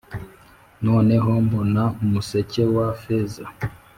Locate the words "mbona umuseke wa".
1.45-2.87